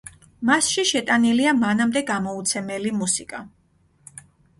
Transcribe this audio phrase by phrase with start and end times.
[0.49, 3.43] მასში შეტანილია მანამდე გამოუცემელი მუსიკა.